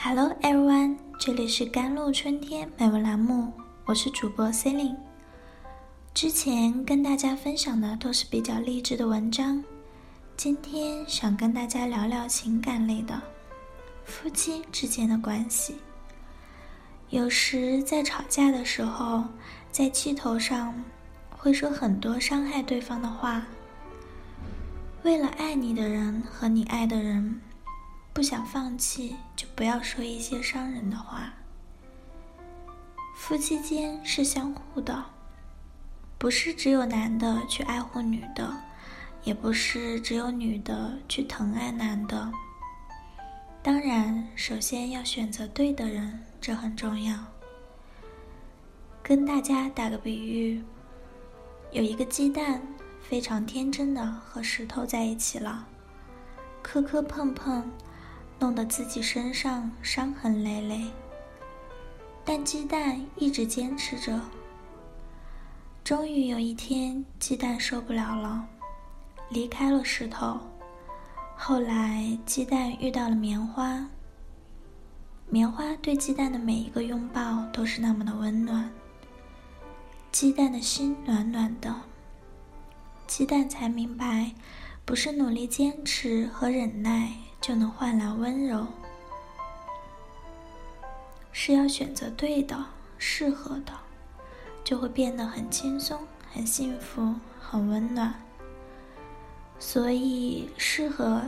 [0.00, 3.52] Hello everyone，这里是甘露春天美文栏目，
[3.84, 4.96] 我是主播 Celine。
[6.14, 9.64] 之前跟大家分享的都是比较励志的文章，
[10.36, 13.20] 今天想跟大家聊聊情感类的，
[14.04, 15.74] 夫妻之间的关系。
[17.10, 19.24] 有时在吵架的时候，
[19.72, 20.72] 在气头上
[21.28, 23.44] 会说很多伤害对方的话。
[25.02, 27.40] 为了爱你的人和你爱的人，
[28.18, 31.32] 不想放弃，就不要说一些伤人的话。
[33.14, 35.04] 夫妻间是相互的，
[36.18, 38.52] 不是只有男的去爱护女的，
[39.22, 42.28] 也不是只有女的去疼爱男的。
[43.62, 47.16] 当然，首先要选择对的人，这很重要。
[49.00, 50.60] 跟大家打个比喻，
[51.70, 52.60] 有一个鸡蛋。
[53.00, 55.68] 非常天真的和石头在一起了，
[56.60, 57.70] 磕磕碰碰，
[58.38, 60.84] 弄得自己身上伤痕累累。
[62.24, 64.20] 但鸡蛋一直坚持着。
[65.82, 68.46] 终于有一天，鸡蛋受不了了，
[69.30, 70.38] 离开了石头。
[71.34, 73.88] 后来，鸡蛋遇到了棉花。
[75.30, 78.70] 棉花对鸡蛋的每一个拥抱都是那么的温暖，
[80.10, 81.74] 鸡蛋的心暖暖的。
[83.06, 84.32] 鸡蛋才明白，
[84.84, 88.66] 不是努力坚持和忍耐就能换来温柔，
[91.32, 92.66] 是要选择对的、
[92.98, 93.72] 适合的，
[94.62, 95.98] 就会变得很轻松、
[96.32, 98.14] 很幸福、很温暖。
[99.58, 101.22] 所以，适合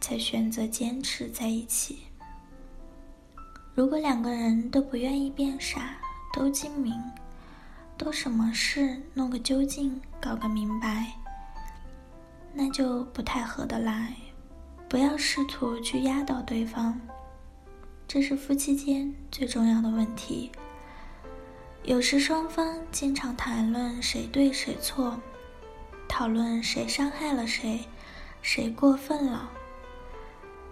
[0.00, 2.04] 才选择坚持在一起。
[3.74, 5.96] 如果两个人都不愿意变傻，
[6.32, 6.94] 都精明。
[7.96, 11.12] 都什么事弄个究竟，搞个明白，
[12.52, 14.16] 那就不太合得来。
[14.94, 17.00] 不要试图去压倒对方，
[18.06, 20.52] 这是夫妻间最重要的问题。
[21.82, 25.18] 有时双方经常谈论谁对谁错，
[26.06, 27.80] 讨论谁伤害了谁，
[28.40, 29.50] 谁过分了。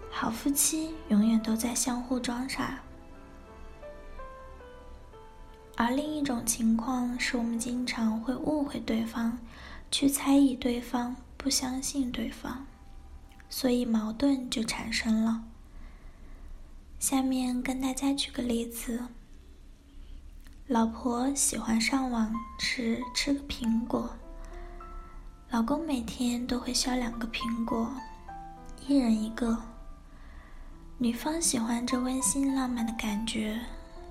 [0.09, 2.79] 好夫妻永远都在相互装傻。
[5.75, 9.37] 而另一种情况是我们经常会误会对方，
[9.91, 12.65] 去猜疑对方，不相信对方，
[13.55, 15.43] 所以矛盾就产生了。
[16.97, 19.05] 下面跟大家举个例子：
[20.65, 24.09] 老婆喜欢上网时吃个苹果，
[25.51, 27.93] 老公每天都会削两个苹果，
[28.87, 29.55] 一人一个。
[30.97, 33.61] 女方喜欢这温馨浪漫的感觉。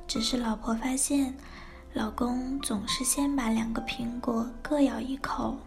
[0.07, 1.35] 只是老婆发现，
[1.95, 5.59] 老公总是先把两个苹果各咬一口，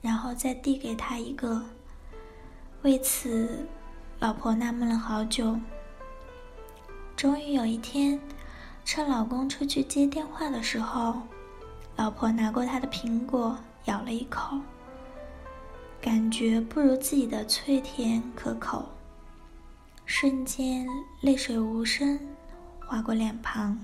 [0.00, 1.64] 然后再递给她一个。
[2.82, 3.66] 为此，
[4.20, 5.58] 老婆纳闷了好久。
[7.14, 8.18] 终于有一天，
[8.86, 11.20] 趁老公出去接电话的时候，
[11.96, 14.58] 老婆拿过他的苹果咬了一口，
[16.00, 18.88] 感觉不如自己的脆甜可口，
[20.06, 20.88] 瞬间
[21.20, 22.18] 泪水无声。
[22.86, 23.78] 划过脸庞，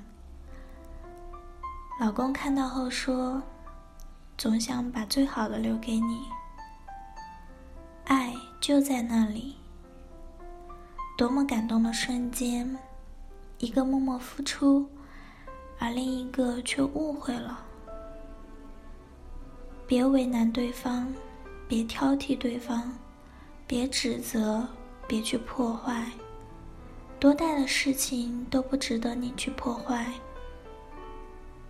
[2.00, 3.40] 老公看到后说
[4.36, 6.22] ：“总想把最好的留给你，
[8.66, 9.54] 就在那里。”
[11.16, 12.76] 多么感动的瞬间！
[13.58, 14.84] 一个默默付出，
[15.78, 17.64] 而另一个却误会了。
[19.86, 21.14] 别为难对方，
[21.68, 22.92] 别挑剔对方，
[23.68, 24.66] 别指责，
[25.06, 26.10] 别去破坏。
[27.20, 30.12] 多大的事情都不值得你去破坏。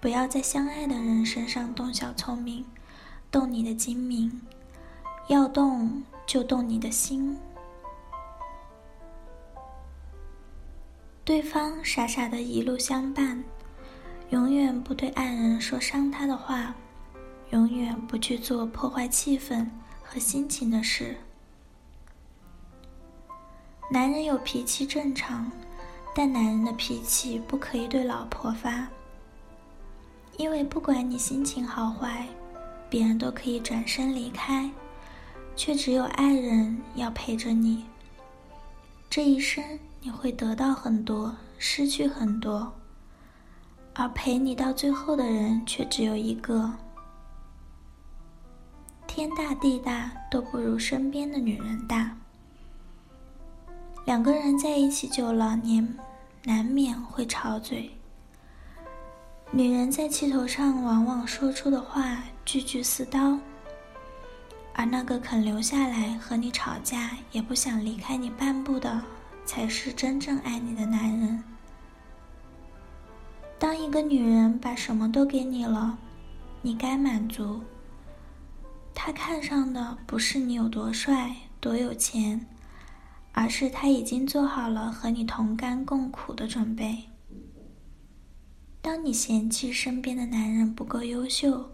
[0.01, 2.65] 不要在相爱的人身上动小聪明，
[3.31, 4.41] 动你的精明，
[5.29, 7.37] 要动就动你的心。
[11.25, 13.43] 对方傻傻的一路相伴，
[14.31, 16.73] 永远不对爱人说伤他的话，
[17.51, 19.67] 永远不去做破坏气氛
[20.03, 21.17] 和心情的事。
[23.91, 25.51] 男人有脾气正常，
[26.15, 28.87] 但男人的脾气不可以对老婆发，
[30.37, 32.27] 因为不管你心情好坏，
[32.89, 34.71] 别人都可以转身离开，
[35.57, 37.85] 却只有爱人要陪着你。
[39.09, 39.65] 这一生
[40.01, 42.73] 你会得到很多，失去很多，
[43.95, 46.71] 而陪你到最后的人却只有一个。
[49.07, 52.15] 天大地大都不如身边的女人大。
[54.05, 55.97] 两个人在一起久了，年
[56.45, 57.91] 难免会吵嘴。
[59.51, 63.39] 女人在气头上往往说出的话句句似刀，
[64.79, 69.03] 而那个肯留下来和你吵架，也不想离开你半步的，
[69.47, 71.43] 才是真正爱你的男人。
[73.59, 75.99] 当一个女人把什么都给你了，
[76.61, 77.63] 你该满足。
[78.95, 82.47] 她看上的不是你有多帅、多有钱，
[83.33, 87.05] 而是他已经做好了和你同甘共苦的准备。
[88.83, 91.71] 当你嫌弃身边的男人不够优秀，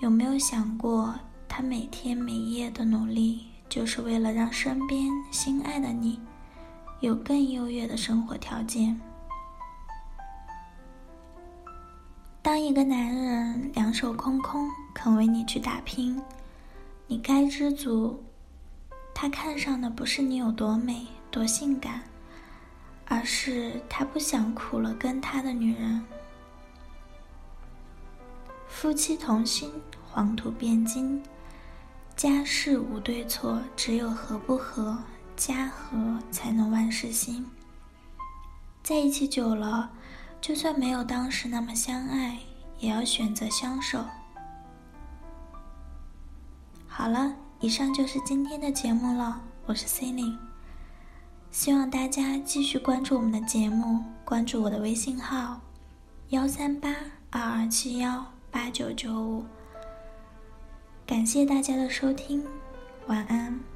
[0.00, 1.14] 有没有想过，
[1.56, 6.20] 他每天每夜的努力，就是为了让身边心爱的你
[6.98, 9.00] 有更优越的生活条件？
[12.42, 16.20] 当一个男人两手空空肯为你去打拼，
[17.06, 18.20] 你该知足。
[19.14, 22.02] 他看上的不是你有多美多性感，
[23.06, 26.04] 而是他不想苦了跟他的女人。
[28.66, 29.70] 夫妻同心，
[30.10, 31.22] 黄土变金。
[32.16, 34.98] 家事无对错，只有合不合。
[35.36, 37.44] 家和才能万事兴。
[38.82, 39.90] 在一起久了。
[40.40, 42.38] 就算没有当时那么相爱，
[42.78, 44.04] 也要选择相守。
[46.86, 49.40] 好了，以上就是今天的节目了。
[49.64, 50.38] 我是 c e l i n e
[51.50, 55.58] 希望大家继续关注我们的节目，关注我的微信号：
[56.28, 56.94] 幺三八
[57.30, 59.46] 二二七幺八九九五。
[61.06, 62.42] 感谢大家的收听，
[63.08, 63.73] 晚安。